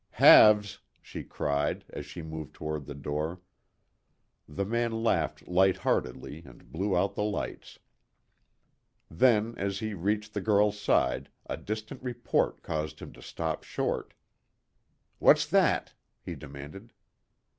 "Halves," 0.13 0.79
she 0.99 1.23
cried, 1.23 1.85
as 1.91 2.07
she 2.07 2.23
moved 2.23 2.55
toward 2.55 2.87
the 2.87 2.95
door. 2.95 3.39
The 4.49 4.65
man 4.65 5.03
laughed 5.03 5.47
light 5.47 5.77
heartedly 5.77 6.41
and 6.43 6.71
blew 6.71 6.97
out 6.97 7.13
the 7.13 7.21
lights. 7.23 7.77
Then, 9.11 9.53
as 9.57 9.77
he 9.77 9.93
reached 9.93 10.33
the 10.33 10.41
girl's 10.41 10.79
side, 10.79 11.29
a 11.45 11.55
distant 11.55 12.01
report 12.01 12.63
caused 12.63 12.99
him 12.99 13.13
to 13.13 13.21
stop 13.21 13.63
short. 13.63 14.15
"What's 15.19 15.45
that?" 15.45 15.93
he 16.25 16.33
demanded. 16.33 16.93